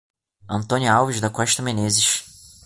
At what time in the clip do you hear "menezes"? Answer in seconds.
1.61-2.23